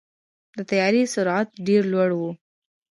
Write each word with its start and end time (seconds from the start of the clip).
د 0.57 0.59
طیارې 0.69 1.03
سرعت 1.13 1.49
ډېر 1.67 1.81
لوړ 1.93 2.09
وي. 2.19 2.31